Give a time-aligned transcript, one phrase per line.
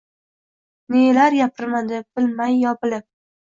[0.95, 3.11] Nelar gapirmadi bilmay yo bilib